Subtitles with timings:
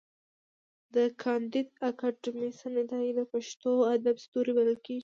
[1.23, 4.99] کانديد اکاډميسن عطايي د پښتو ادب ستوری بلل کېږي.